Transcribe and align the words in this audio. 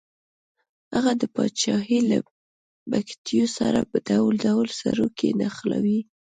هغه 0.93 1.11
د 1.21 1.23
پاچاهۍ 1.35 1.99
له 2.09 2.17
بګتیو 2.91 3.45
سره 3.57 3.79
ډول 4.09 4.35
ډول 4.45 4.67
سروکي 4.81 5.29
نښلوي. 5.39 5.99